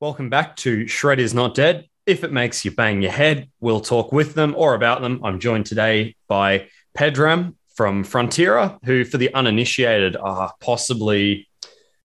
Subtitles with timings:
[0.00, 1.86] Welcome back to Shred is Not Dead.
[2.06, 5.20] If it makes you bang your head, we'll talk with them or about them.
[5.22, 11.46] I'm joined today by Pedram from Frontierer, who, for the uninitiated, are possibly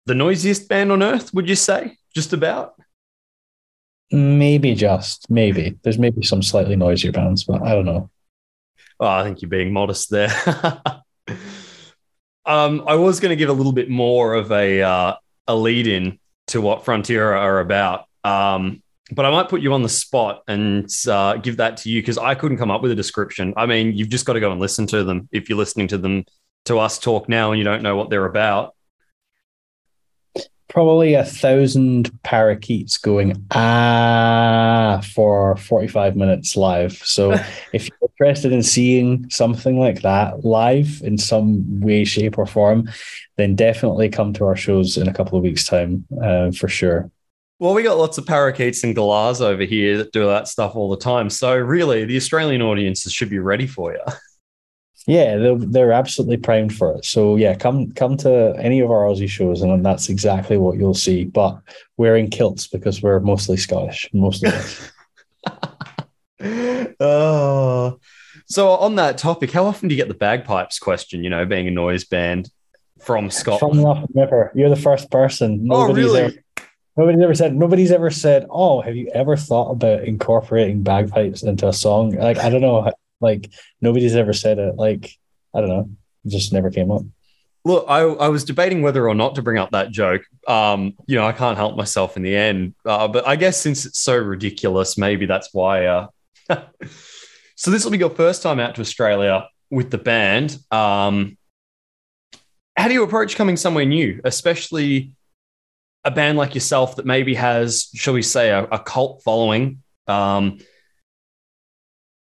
[0.06, 1.98] the noisiest band on earth, would you say?
[2.14, 2.72] Just about?
[4.10, 5.78] Maybe just, maybe.
[5.82, 8.08] There's maybe some slightly noisier bands, but I don't know.
[8.98, 10.30] Oh, I think you're being modest there.
[12.46, 15.16] um, I was going to give a little bit more of a, uh,
[15.46, 16.18] a lead in
[16.48, 18.06] to what Frontierer about.
[18.22, 18.82] Um,
[19.12, 22.18] but I might put you on the spot and uh, give that to you because
[22.18, 23.52] I couldn't come up with a description.
[23.56, 25.98] I mean, you've just got to go and listen to them if you're listening to
[25.98, 26.24] them
[26.64, 28.74] to us talk now and you don't know what they're about.
[30.74, 36.94] Probably a thousand parakeets going ah for 45 minutes live.
[36.94, 37.30] So
[37.72, 42.90] if you're interested in seeing something like that live in some way, shape, or form,
[43.36, 47.08] then definitely come to our shows in a couple of weeks' time uh, for sure.
[47.60, 50.90] Well, we got lots of parakeets and galahs over here that do that stuff all
[50.90, 51.30] the time.
[51.30, 54.02] So really, the Australian audiences should be ready for you.
[55.06, 57.04] Yeah, they're, they're absolutely primed for it.
[57.04, 60.94] So yeah, come come to any of our Aussie shows, and that's exactly what you'll
[60.94, 61.24] see.
[61.24, 61.60] But
[61.96, 64.92] wearing kilts because we're mostly Scottish, most of us.
[67.00, 67.98] oh,
[68.46, 71.22] so on that topic, how often do you get the bagpipes question?
[71.22, 72.50] You know, being a noise band
[73.00, 74.08] from Scotland.
[74.14, 74.52] Never.
[74.54, 75.68] You're the first person.
[75.70, 76.20] Oh, nobody's oh, really?
[76.22, 76.36] Ever,
[76.96, 77.56] nobody's ever said.
[77.56, 78.46] Nobody's ever said.
[78.48, 82.12] Oh, have you ever thought about incorporating bagpipes into a song?
[82.12, 82.90] Like I don't know.
[83.24, 84.76] Like nobody's ever said it.
[84.76, 85.10] Like
[85.54, 85.90] I don't know.
[86.24, 87.02] It just never came up.
[87.66, 90.22] Look, I, I was debating whether or not to bring up that joke.
[90.46, 92.74] Um, you know, I can't help myself in the end.
[92.84, 95.86] Uh, but I guess since it's so ridiculous, maybe that's why.
[95.86, 96.06] Uh...
[97.56, 100.58] so this will be your first time out to Australia with the band.
[100.70, 101.38] Um,
[102.76, 105.16] how do you approach coming somewhere new, especially
[106.04, 109.82] a band like yourself that maybe has, shall we say, a, a cult following?
[110.06, 110.58] Um,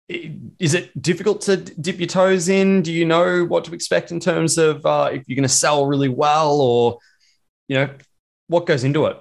[0.09, 2.81] is it difficult to dip your toes in?
[2.81, 5.85] Do you know what to expect in terms of uh, if you're going to sell
[5.85, 6.97] really well, or
[7.67, 7.89] you know
[8.47, 9.17] what goes into it?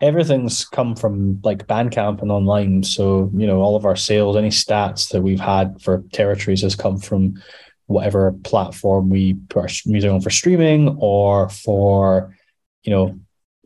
[0.00, 2.82] Everything's come from like Bandcamp and online.
[2.82, 6.74] So you know all of our sales, any stats that we've had for territories has
[6.74, 7.40] come from
[7.86, 12.36] whatever platform we put our music on for streaming or for
[12.82, 13.18] you know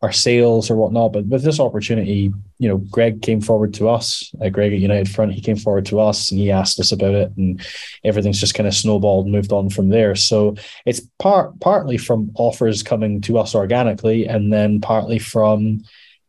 [0.02, 1.12] our sales or whatnot.
[1.12, 5.08] But with this opportunity, you know, Greg came forward to us, uh, Greg at United
[5.08, 7.64] Front, he came forward to us and he asked us about it, and
[8.04, 10.14] everything's just kind of snowballed moved on from there.
[10.14, 15.82] So it's part partly from offers coming to us organically, and then partly from,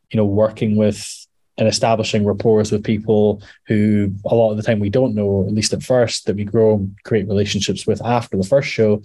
[0.09, 4.79] you know, working with and establishing rapport with people who a lot of the time
[4.79, 8.43] we don't know, at least at first, that we grow create relationships with after the
[8.43, 9.01] first show,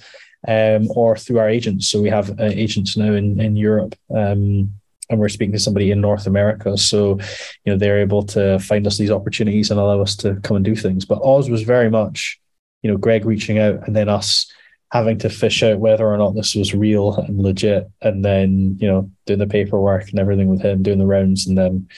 [0.49, 1.89] um, or through our agents.
[1.89, 3.95] So we have uh, agents now in in Europe.
[4.15, 4.73] Um,
[5.11, 6.79] and we're speaking to somebody in North America.
[6.79, 7.19] So,
[7.65, 10.65] you know, they're able to find us these opportunities and allow us to come and
[10.65, 11.05] do things.
[11.05, 12.41] But Oz was very much,
[12.81, 14.51] you know, Greg reaching out and then us
[14.91, 18.87] having to fish out whether or not this was real and legit, and then you
[18.87, 21.89] know doing the paperwork and everything with him, doing the rounds, and then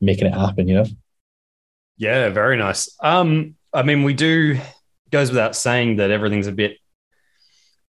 [0.00, 0.86] making it happen, you know?
[1.96, 2.94] Yeah, very nice.
[3.00, 4.58] Um, I mean, we do
[5.10, 6.78] goes without saying that everything's a bit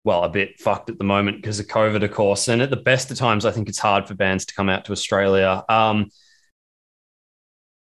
[0.04, 2.48] well, a bit fucked at the moment because of COVID, of course.
[2.48, 4.86] And at the best of times, I think it's hard for bands to come out
[4.86, 5.64] to Australia.
[5.68, 6.10] Um,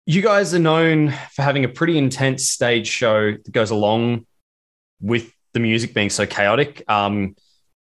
[0.06, 4.26] you guys are known for having a pretty intense stage show that goes along
[5.02, 6.82] with the music being so chaotic.
[6.88, 7.36] Um,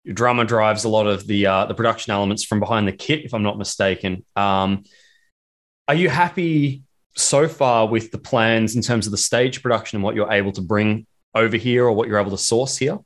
[0.05, 3.33] drummer drives a lot of the uh, the production elements from behind the kit, if
[3.33, 4.25] I'm not mistaken.
[4.35, 4.83] Um,
[5.87, 6.83] are you happy
[7.15, 10.51] so far with the plans in terms of the stage production and what you're able
[10.53, 12.99] to bring over here or what you're able to source here?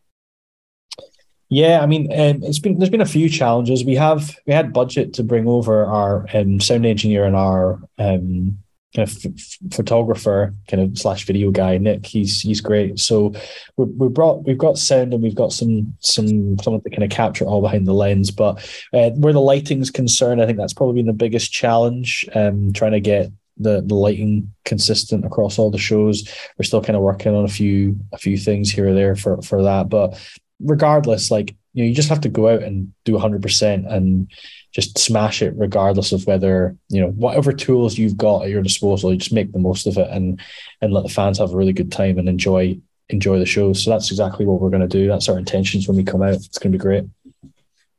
[1.53, 3.85] Yeah, I mean, um, it's been there's been a few challenges.
[3.85, 8.57] We have we had budget to bring over our um, sound engineer and our um,
[8.95, 12.07] kind of f- photographer, kind of slash video guy, Nick.
[12.07, 12.99] He's he's great.
[12.99, 13.33] So
[13.77, 17.11] we we brought we've got sound and we've got some some someone to kind of
[17.11, 18.31] capture all behind the lens.
[18.31, 18.55] But
[18.91, 22.25] uh, where the lighting's concerned, I think that's probably been the biggest challenge.
[22.33, 26.27] Um, trying to get the the lighting consistent across all the shows.
[26.57, 29.39] We're still kind of working on a few a few things here or there for
[29.43, 29.89] for that.
[29.89, 30.19] But
[30.63, 34.31] regardless, like you know, you just have to go out and do 100% and
[34.73, 39.11] just smash it regardless of whether you know whatever tools you've got at your disposal
[39.11, 40.41] you just make the most of it and
[40.81, 42.77] and let the fans have a really good time and enjoy
[43.09, 43.73] enjoy the show.
[43.73, 45.07] So that's exactly what we're going to do.
[45.07, 46.35] That's our intentions when we come out.
[46.35, 47.03] It's going to be great.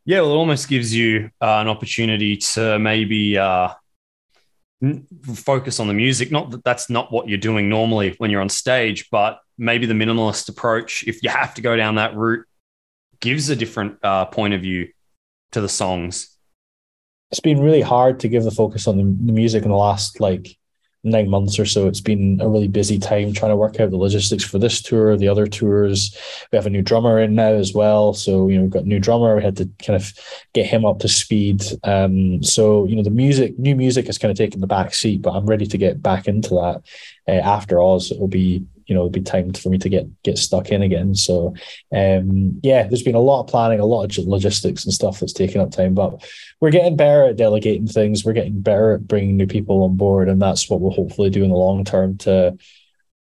[0.05, 3.71] Yeah well it almost gives you uh, an opportunity to maybe uh,
[5.35, 6.31] focus on the music.
[6.31, 9.95] Not that that's not what you're doing normally when you're on stage but maybe the
[9.95, 12.45] minimalist approach if you have to go down that route
[13.25, 14.89] gives a different uh, point of view
[15.53, 16.35] to the songs
[17.35, 20.57] it's been really hard to give the focus on the, music in the last like
[21.03, 21.89] nine months or so.
[21.89, 25.17] It's been a really busy time trying to work out the logistics for this tour,
[25.17, 26.17] the other tours.
[26.53, 28.15] We have a new drummer in now as well.
[28.15, 29.35] So, you know, we've got a new drummer.
[29.35, 30.13] We had to kind of
[30.53, 31.65] get him up to speed.
[31.83, 35.21] Um, so, you know, the music, new music has kind of taken the back seat,
[35.21, 36.83] but I'm ready to get back into that
[37.27, 38.13] uh, after Oz.
[38.13, 41.15] It'll be you know, it'll be time for me to get get stuck in again.
[41.15, 41.55] So,
[41.95, 45.33] um, yeah, there's been a lot of planning, a lot of logistics and stuff that's
[45.33, 46.25] taken up time, but
[46.61, 48.25] we're getting better at delegating things.
[48.25, 51.45] We're getting better at bringing new people on board, and that's what we'll hopefully do
[51.45, 52.57] in the long term to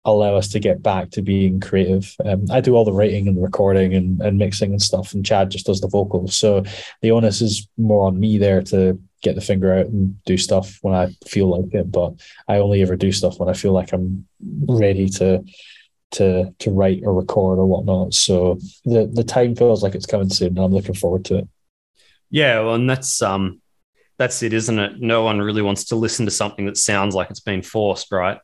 [0.04, 2.16] allow us to get back to being creative.
[2.26, 5.52] Um, I do all the writing and recording and, and mixing and stuff, and Chad
[5.52, 6.36] just does the vocals.
[6.36, 6.64] So
[7.02, 10.80] the onus is more on me there to get the finger out and do stuff
[10.82, 11.92] when I feel like it.
[11.92, 12.14] But
[12.48, 14.28] I only ever do stuff when I feel like I'm
[14.68, 15.44] ready to
[16.12, 18.14] to to write or record or whatnot.
[18.14, 21.48] So the the time feels like it's coming soon, and I'm looking forward to it.
[22.30, 23.62] Yeah, well, and that's um
[24.18, 25.00] that's it, isn't it?
[25.00, 28.40] No one really wants to listen to something that sounds like it's been forced, right?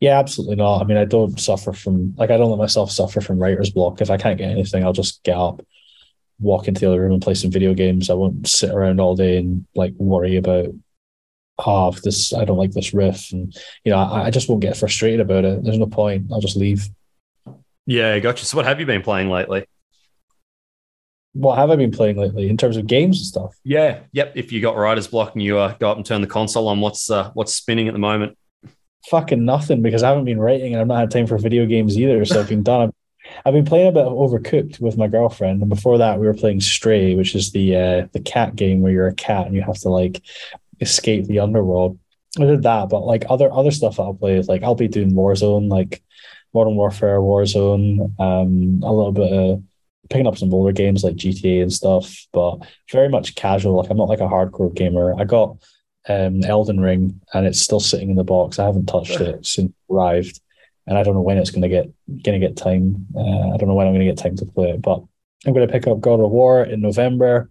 [0.00, 0.80] Yeah, absolutely not.
[0.80, 4.00] I mean, I don't suffer from like I don't let myself suffer from writer's block.
[4.00, 5.64] If I can't get anything, I'll just get up
[6.44, 8.10] walk into the other room and play some video games.
[8.10, 10.68] I won't sit around all day and like worry about
[11.58, 13.54] oh this I don't like this riff and
[13.84, 15.64] you know I, I just won't get frustrated about it.
[15.64, 16.26] There's no point.
[16.30, 16.88] I'll just leave.
[17.86, 18.44] Yeah, gotcha.
[18.44, 19.66] So what have you been playing lately?
[21.32, 23.56] What have I been playing lately in terms of games and stuff?
[23.64, 24.32] Yeah, yep.
[24.36, 26.80] If you got writer's block and you uh, go up and turn the console on,
[26.80, 28.38] what's uh, what's spinning at the moment?
[29.10, 31.98] Fucking nothing because I haven't been writing and I've not had time for video games
[31.98, 32.24] either.
[32.24, 32.92] So I've been done.
[33.44, 36.34] I've been playing a bit of Overcooked with my girlfriend, and before that, we were
[36.34, 39.62] playing Stray, which is the uh, the cat game where you're a cat and you
[39.62, 40.22] have to like
[40.80, 41.98] escape the underworld.
[42.38, 45.12] I did that, but like other other stuff I'll play is like I'll be doing
[45.12, 46.02] Warzone, like
[46.52, 49.62] Modern Warfare, Warzone, um, a little bit of
[50.10, 52.58] picking up some older games like GTA and stuff, but
[52.90, 53.76] very much casual.
[53.76, 55.14] Like I'm not like a hardcore gamer.
[55.18, 55.56] I got
[56.08, 58.58] um, Elden Ring, and it's still sitting in the box.
[58.58, 60.40] I haven't touched it since it arrived
[60.86, 63.06] and I don't know when it's going to get going to get time.
[63.16, 65.02] Uh, I don't know when I'm going to get time to play it, but
[65.46, 67.50] I'm going to pick up God of War in November,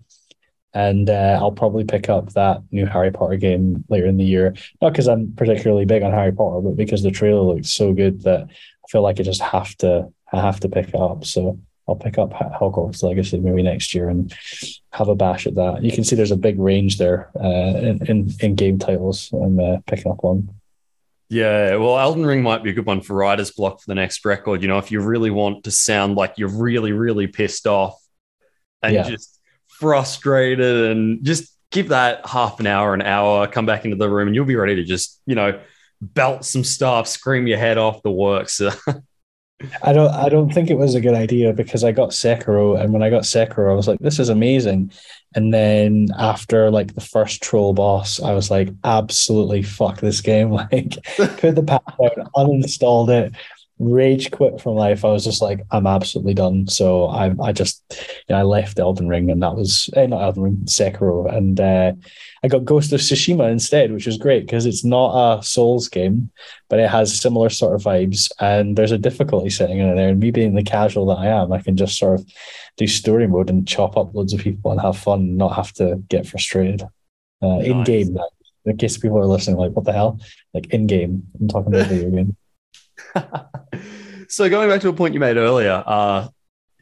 [0.73, 4.55] and uh, I'll probably pick up that new Harry Potter game later in the year.
[4.81, 8.21] Not because I'm particularly big on Harry Potter, but because the trailer looks so good
[8.23, 11.25] that I feel like I just have to I have to pick it up.
[11.25, 14.33] So I'll pick up Hogwarts Legacy maybe next year and
[14.93, 15.83] have a bash at that.
[15.83, 19.59] You can see there's a big range there uh, in, in, in game titles I'm
[19.59, 20.49] uh, picking up on.
[21.29, 24.23] Yeah, well, Elden Ring might be a good one for writer's block for the next
[24.25, 24.61] record.
[24.61, 27.99] You know, if you really want to sound like you're really, really pissed off
[28.81, 29.09] and yeah.
[29.09, 34.09] just frustrated and just give that half an hour, an hour, come back into the
[34.09, 35.59] room and you'll be ready to just, you know,
[36.01, 38.61] belt some stuff, scream your head off the works.
[39.81, 42.91] I don't I don't think it was a good idea because I got Sekiro and
[42.91, 44.91] when I got Sekiro I was like this is amazing
[45.35, 50.51] and then after like the first troll boss I was like absolutely fuck this game.
[50.71, 53.33] Like put the patch down uninstalled it
[53.91, 57.83] rage quit from life I was just like I'm absolutely done so I I just
[57.89, 61.59] you know, I left Elden Ring and that was eh, not Elden Ring Sekiro and
[61.59, 61.93] uh,
[62.43, 66.29] I got Ghost of Tsushima instead, which was great because it's not a Souls game,
[66.69, 68.29] but it has similar sort of vibes.
[68.39, 70.09] And there's a difficulty setting in there.
[70.09, 72.29] And me being the casual that I am, I can just sort of
[72.75, 75.71] do story mode and chop up loads of people and have fun and not have
[75.73, 76.83] to get frustrated.
[77.41, 77.65] Uh, nice.
[77.65, 78.17] In game,
[78.65, 80.19] in case people are listening, like, what the hell?
[80.53, 82.35] Like, in game, I'm talking about video game.
[84.27, 86.27] so, going back to a point you made earlier, uh,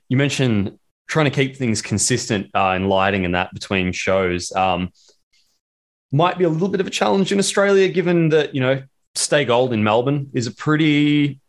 [0.10, 4.52] you mentioned trying to keep things consistent uh, in lighting and that between shows.
[4.54, 4.92] Um,
[6.12, 8.82] might be a little bit of a challenge in Australia, given that, you know,
[9.16, 11.40] Stay Gold in Melbourne is a pretty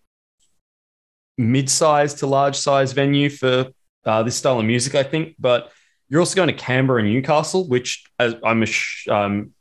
[1.39, 3.69] mid-sized to large-sized venue for
[4.05, 5.37] uh, this style of music, I think.
[5.39, 5.71] But
[6.09, 8.65] you're also going to Canberra and Newcastle, which I'm
[9.11, 9.53] um,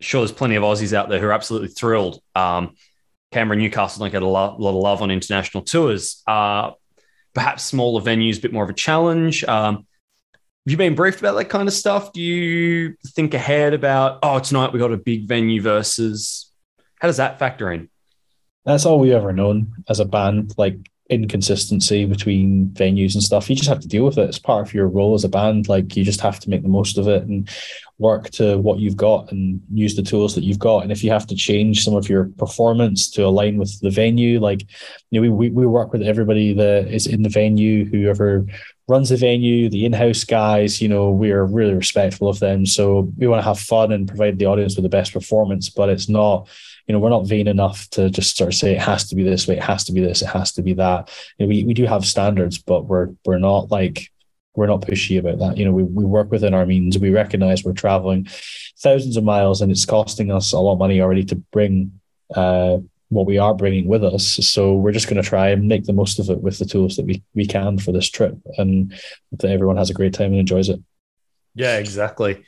[0.00, 2.22] sure there's plenty of Aussies out there who are absolutely thrilled.
[2.34, 2.74] Um,
[3.32, 6.22] Canberra Newcastle don't get a lot, lot, of love on international tours.
[6.26, 6.72] Uh,
[7.34, 9.44] perhaps smaller venues, a bit more of a challenge.
[9.44, 9.86] Um,
[10.68, 12.12] have you been briefed about that kind of stuff?
[12.12, 16.50] Do you think ahead about, oh, tonight we got a big venue versus
[17.00, 17.88] how does that factor in?
[18.64, 23.48] That's all we've ever known as a band, like inconsistency between venues and stuff.
[23.48, 24.28] You just have to deal with it.
[24.28, 25.68] It's part of your role as a band.
[25.68, 27.48] Like you just have to make the most of it and
[27.98, 30.82] work to what you've got and use the tools that you've got.
[30.82, 34.38] And if you have to change some of your performance to align with the venue,
[34.38, 34.66] like
[35.10, 38.44] you know, we we work with everybody that is in the venue, whoever
[38.88, 42.64] runs the venue, the in-house guys, you know, we are really respectful of them.
[42.64, 45.90] So we want to have fun and provide the audience with the best performance, but
[45.90, 46.48] it's not,
[46.86, 49.22] you know, we're not vain enough to just sort of say it has to be
[49.22, 51.12] this way, it has to be this, it has to be that.
[51.36, 54.10] You know, we, we do have standards, but we're we're not like
[54.54, 55.58] we're not pushy about that.
[55.58, 56.98] You know, we, we work within our means.
[56.98, 58.26] We recognize we're traveling
[58.80, 62.00] thousands of miles and it's costing us a lot of money already to bring
[62.34, 62.78] uh,
[63.08, 64.24] what we are bringing with us.
[64.46, 66.96] So we're just going to try and make the most of it with the tools
[66.96, 68.92] that we, we can for this trip and
[69.32, 70.80] that everyone has a great time and enjoys it.
[71.54, 72.44] Yeah, exactly.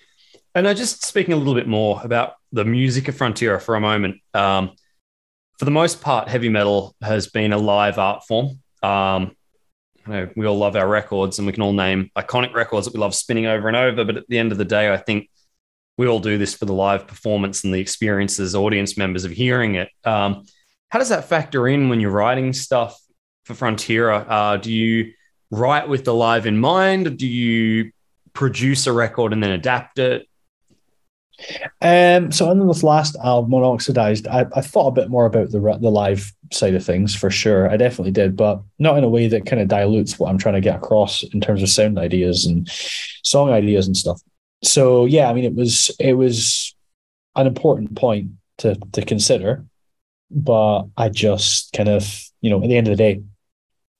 [0.54, 3.80] And I just speaking a little bit more about the music of Frontierer for a
[3.80, 4.20] moment.
[4.34, 4.72] Um,
[5.58, 8.60] for the most part, heavy metal has been a live art form.
[8.82, 9.36] Um,
[10.10, 13.00] know, we all love our records and we can all name iconic records that we
[13.00, 14.04] love spinning over and over.
[14.04, 15.30] But at the end of the day, I think
[16.00, 19.74] we all do this for the live performance and the experiences, audience members of hearing
[19.74, 19.90] it.
[20.02, 20.46] Um,
[20.88, 22.98] how does that factor in when you're writing stuff
[23.44, 24.24] for Frontierer?
[24.26, 25.12] Uh, do you
[25.50, 27.18] write with the live in mind?
[27.18, 27.92] Do you
[28.32, 30.26] produce a record and then adapt it?
[31.82, 35.60] Um, so on this last album, Unoxidized, I, I thought a bit more about the
[35.60, 37.68] the live side of things for sure.
[37.68, 40.54] I definitely did, but not in a way that kind of dilutes what I'm trying
[40.54, 42.66] to get across in terms of sound ideas and
[43.22, 44.22] song ideas and stuff.
[44.62, 46.74] So yeah, I mean, it was it was
[47.36, 49.64] an important point to to consider,
[50.30, 52.04] but I just kind of
[52.40, 53.22] you know at the end of the day,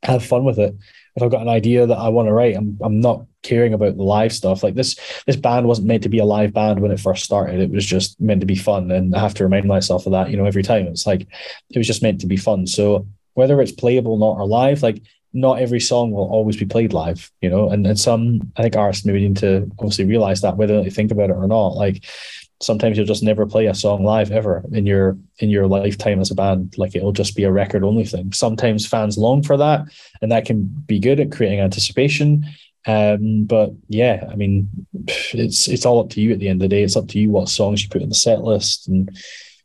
[0.03, 0.75] have fun with it.
[1.17, 3.97] If I've got an idea that I want to write, I'm I'm not caring about
[3.97, 4.63] the live stuff.
[4.63, 7.61] Like this this band wasn't meant to be a live band when it first started.
[7.61, 8.91] It was just meant to be fun.
[8.91, 10.87] And I have to remind myself of that, you know, every time.
[10.87, 11.27] It's like
[11.71, 12.67] it was just meant to be fun.
[12.67, 15.03] So whether it's playable not or live, like
[15.33, 18.77] not every song will always be played live, you know, and, and some I think
[18.77, 21.75] artists maybe need to obviously realize that whether they think about it or not.
[21.75, 22.05] Like
[22.61, 26.31] sometimes you'll just never play a song live ever in your in your lifetime as
[26.31, 29.87] a band like it'll just be a record only thing sometimes fans long for that
[30.21, 32.45] and that can be good at creating anticipation
[32.87, 34.69] um, but yeah, I mean,
[35.35, 36.83] it's it's all up to you at the end of the day.
[36.83, 39.11] It's up to you what songs you put in the set list, and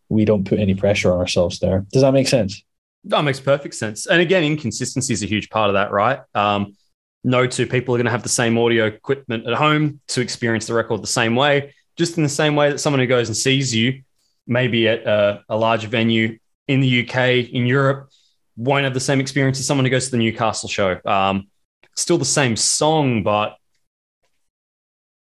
[0.09, 1.85] we don't put any pressure on ourselves there.
[1.91, 2.61] Does that make sense?
[3.05, 4.07] That makes perfect sense.
[4.07, 6.19] And again, inconsistency is a huge part of that, right?
[6.33, 6.75] Um,
[7.23, 10.67] no two people are going to have the same audio equipment at home to experience
[10.67, 11.73] the record the same way.
[11.97, 14.01] Just in the same way that someone who goes and sees you,
[14.47, 18.09] maybe at a, a venue in the UK, in Europe,
[18.57, 20.99] won't have the same experience as someone who goes to the Newcastle show.
[21.05, 21.47] Um,
[21.95, 23.57] still the same song, but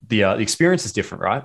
[0.07, 1.43] the uh, the experience is different, right?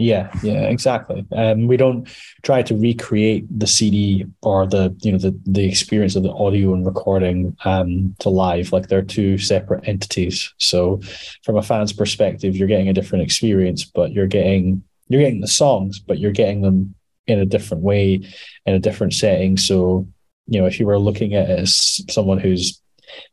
[0.00, 1.26] Yeah, yeah, exactly.
[1.32, 2.08] Um, we don't
[2.44, 6.72] try to recreate the CD or the you know the the experience of the audio
[6.72, 8.70] and recording um, to live.
[8.72, 10.54] Like they're two separate entities.
[10.58, 11.00] So,
[11.42, 15.48] from a fan's perspective, you're getting a different experience, but you're getting you're getting the
[15.48, 16.94] songs, but you're getting them
[17.26, 18.22] in a different way,
[18.66, 19.56] in a different setting.
[19.56, 20.06] So,
[20.46, 22.80] you know, if you were looking at it as someone who's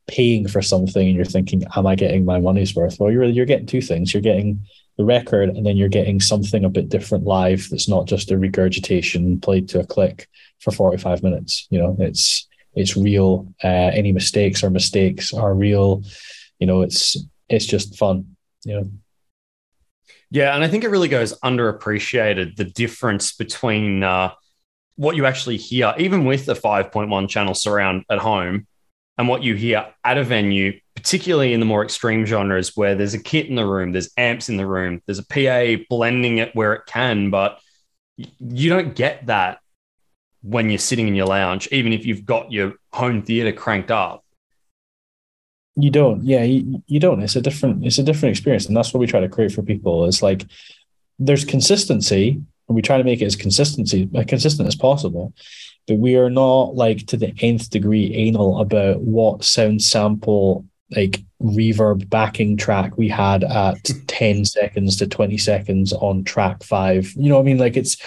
[0.08, 3.00] paying for something and you're thinking, am I getting my money's worth?
[3.00, 4.14] Well, you're you're getting two things.
[4.14, 4.66] You're getting
[4.98, 8.38] the record and then you're getting something a bit different live that's not just a
[8.38, 10.28] regurgitation played to a click
[10.60, 11.68] for 45 minutes.
[11.70, 13.54] You know, it's it's real.
[13.64, 16.04] Uh, any mistakes or mistakes are real.
[16.60, 17.18] You know, it's
[17.50, 18.36] it's just fun.
[18.64, 18.92] You know.
[20.32, 24.32] Yeah, and I think it really goes underappreciated the difference between uh,
[24.96, 28.68] what you actually hear, even with the 5.1 channel surround at home,
[29.18, 33.14] and what you hear at a venue, particularly in the more extreme genres where there's
[33.14, 36.56] a kit in the room, there's amps in the room, there's a PA blending it
[36.56, 37.60] where it can, but
[38.18, 39.60] you don't get that
[40.42, 44.24] when you're sitting in your lounge, even if you've got your home theater cranked up.
[45.76, 47.22] You don't, yeah, you, you don't.
[47.22, 49.62] It's a different, it's a different experience, and that's what we try to create for
[49.62, 50.06] people.
[50.06, 50.46] It's like
[51.20, 55.34] there's consistency, and we try to make it as consistency, as consistent as possible
[55.88, 61.24] but we are not like to the nth degree anal about what sound sample like
[61.42, 63.78] reverb backing track we had at
[64.08, 67.12] 10 seconds to 20 seconds on track five.
[67.16, 67.58] You know what i mean?
[67.58, 67.98] Like it's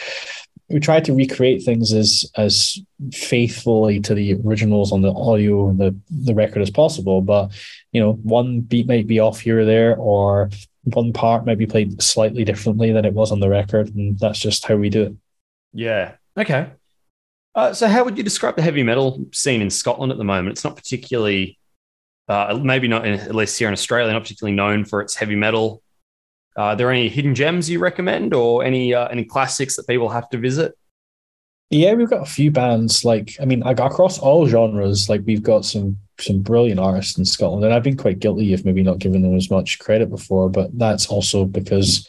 [0.68, 2.78] we try to recreate things as as
[3.12, 7.50] faithfully to the originals on the audio and the the record as possible but
[7.92, 10.50] you know one beat might be off here or there or
[10.84, 14.38] one part might be played slightly differently than it was on the record and that's
[14.38, 15.14] just how we do it.
[15.72, 16.12] Yeah.
[16.36, 16.70] Okay.
[17.54, 20.52] Uh, so, how would you describe the heavy metal scene in Scotland at the moment?
[20.52, 21.58] It's not particularly,
[22.28, 25.36] uh, maybe not in, at least here in Australia, not particularly known for its heavy
[25.36, 25.82] metal.
[26.56, 30.08] Uh, are there any hidden gems you recommend, or any uh, any classics that people
[30.08, 30.76] have to visit?
[31.70, 33.04] Yeah, we've got a few bands.
[33.04, 37.64] Like, I mean, across all genres, like we've got some some brilliant artists in Scotland,
[37.64, 40.76] and I've been quite guilty of maybe not giving them as much credit before, but
[40.76, 42.08] that's also because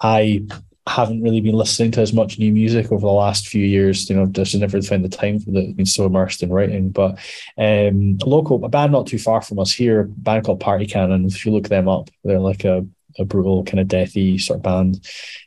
[0.00, 0.46] I
[0.90, 4.10] haven't really been listening to as much new music over the last few years.
[4.10, 5.76] You know, just never found the time for that.
[5.76, 6.90] Been so immersed in writing.
[6.90, 7.18] But
[7.56, 11.26] um, local, a band not too far from us here, a band called Party Cannon.
[11.26, 12.86] If you look them up, they're like a
[13.18, 15.06] a brutal kind of deathy sort of band.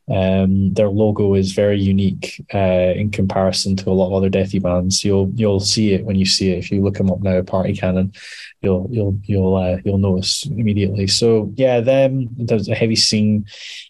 [0.10, 4.62] Um, their logo is very unique uh, in comparison to a lot of other deathy
[4.62, 5.04] bands.
[5.04, 6.58] You'll you'll see it when you see it.
[6.58, 8.14] If you look them up now, Party Cannon,
[8.62, 11.08] you'll you'll you'll uh, you'll notice immediately.
[11.08, 13.46] So yeah, them there's a heavy scene.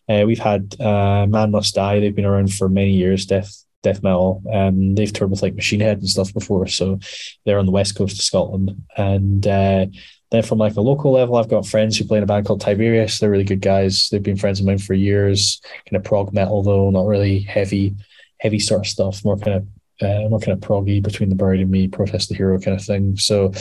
[0.08, 2.00] Uh, we've had uh, Man Must Die.
[2.00, 3.26] They've been around for many years.
[3.26, 4.42] Death death metal.
[4.52, 7.00] Um, they've toured with like Machine Head and stuff before, so
[7.46, 8.82] they're on the west coast of Scotland.
[8.98, 9.88] And uh,
[10.34, 12.60] then from like a local level, I've got friends who play in a band called
[12.60, 13.20] Tiberius.
[13.20, 14.10] They're really good guys.
[14.10, 15.62] They've been friends of mine for years.
[15.88, 17.96] Kind of prog metal though, not really heavy,
[18.40, 19.24] heavy sort of stuff.
[19.24, 19.68] More kind of
[20.02, 22.84] uh, more kind of proggy between the buried and me, protest the hero kind of
[22.84, 23.16] thing.
[23.16, 23.54] So,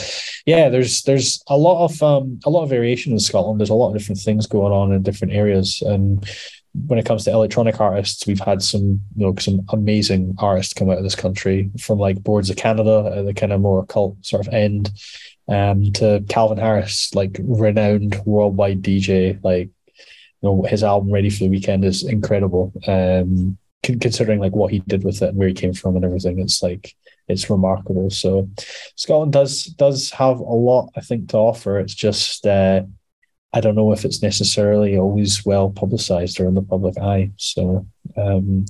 [0.47, 3.59] yeah, there's there's a lot of um, a lot of variation in Scotland.
[3.59, 6.27] There's a lot of different things going on in different areas, and
[6.87, 10.89] when it comes to electronic artists, we've had some you know some amazing artists come
[10.89, 14.47] out of this country from like Boards of Canada the kind of more occult sort
[14.47, 14.89] of end
[15.47, 19.43] um, to Calvin Harris, like renowned worldwide DJ.
[19.43, 20.03] Like, you
[20.41, 22.73] know, his album Ready for the Weekend is incredible.
[22.87, 26.39] Um, considering like what he did with it and where he came from and everything,
[26.39, 26.95] it's like
[27.27, 28.09] it's remarkable.
[28.09, 28.49] So
[28.95, 31.79] Scotland does does have a lot, I think, to offer.
[31.79, 32.83] It's just uh,
[33.53, 37.31] I don't know if it's necessarily always well publicized or in the public eye.
[37.37, 37.85] So
[38.17, 38.65] um,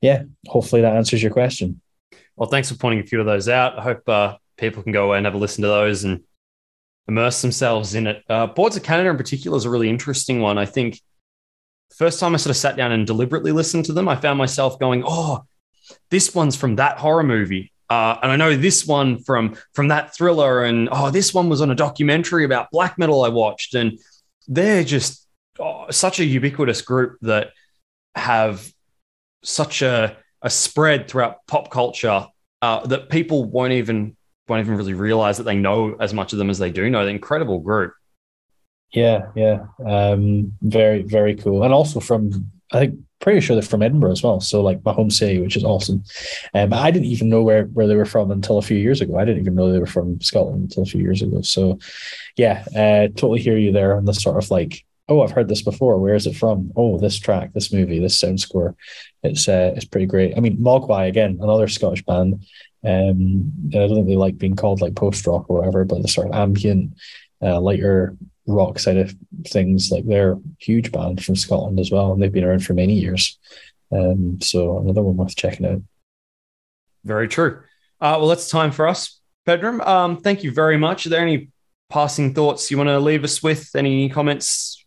[0.00, 1.80] yeah, hopefully that answers your question.
[2.36, 3.78] Well, thanks for pointing a few of those out.
[3.78, 6.22] I hope uh, people can go away and have a listen to those and
[7.08, 8.24] immerse themselves in it.
[8.28, 10.58] Uh, Boards of Canada in particular is a really interesting one.
[10.58, 11.00] I think
[11.94, 14.78] first time I sort of sat down and deliberately listened to them, I found myself
[14.78, 15.44] going, "Oh,
[16.10, 20.14] this one's from that horror movie." Uh, and I know this one from from that
[20.14, 23.98] thriller, and oh, this one was on a documentary about black metal I watched, and
[24.48, 25.26] they're just
[25.60, 27.52] oh, such a ubiquitous group that
[28.16, 28.66] have
[29.42, 32.26] such a a spread throughout pop culture
[32.62, 34.15] uh, that people won't even
[34.48, 37.04] won't even really realize that they know as much of them as they do know.
[37.04, 37.92] The incredible group.
[38.92, 43.82] Yeah, yeah, um, very very cool, and also from I think pretty sure they're from
[43.82, 44.40] Edinburgh as well.
[44.40, 46.04] So like my home city, which is awesome.
[46.54, 49.18] Um, I didn't even know where where they were from until a few years ago.
[49.18, 51.42] I didn't even know they were from Scotland until a few years ago.
[51.42, 51.78] So
[52.36, 55.62] yeah, uh, totally hear you there on the sort of like oh, I've heard this
[55.62, 55.98] before.
[55.98, 56.72] Where is it from?
[56.76, 58.74] Oh, this track, this movie, this sound score.
[59.22, 60.36] It's uh, it's pretty great.
[60.36, 62.44] I mean, Mogwai again, another Scottish band.
[62.86, 66.08] Um, I don't think they like being called like post rock or whatever, but the
[66.08, 66.94] sort of ambient,
[67.42, 69.14] uh, lighter rock side of
[69.48, 72.94] things, like they're huge band from Scotland as well, and they've been around for many
[72.94, 73.38] years.
[73.90, 75.82] Um, so another one worth checking out.
[77.04, 77.62] Very true.
[78.00, 79.84] Uh, well, it's time for us, Pedram.
[79.86, 81.06] Um, thank you very much.
[81.06, 81.50] Are there any
[81.88, 83.70] passing thoughts you want to leave us with?
[83.74, 84.84] Any comments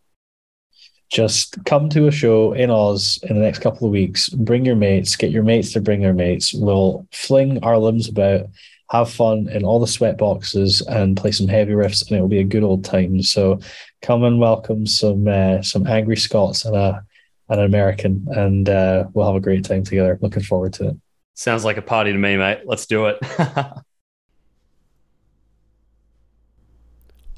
[1.10, 4.30] just come to a show in Oz in the next couple of weeks.
[4.30, 6.54] Bring your mates, get your mates to bring their mates.
[6.54, 8.48] We'll fling our limbs about,
[8.92, 12.28] have fun in all the sweat boxes, and play some heavy riffs, and it will
[12.28, 13.22] be a good old time.
[13.24, 13.60] So
[14.02, 17.04] come and welcome some uh, some angry Scots and a
[17.50, 20.20] an American, and uh, we'll have a great time together.
[20.22, 20.98] Looking forward to it.
[21.34, 22.62] Sounds like a party to me, mate.
[22.66, 23.18] Let's do it.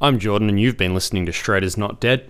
[0.02, 2.30] I'm Jordan, and you've been listening to Shred is Not Dead.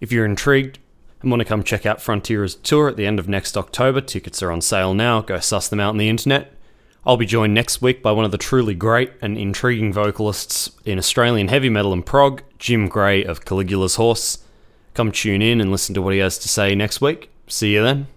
[0.00, 0.78] If you're intrigued
[1.20, 4.42] and want to come check out Frontierer's tour at the end of next October, tickets
[4.42, 5.20] are on sale now.
[5.20, 6.52] Go suss them out on the internet.
[7.04, 10.98] I'll be joined next week by one of the truly great and intriguing vocalists in
[10.98, 14.38] Australian heavy metal and prog, Jim Gray of Caligula's Horse.
[14.94, 17.30] Come tune in and listen to what he has to say next week.
[17.46, 18.08] See you then.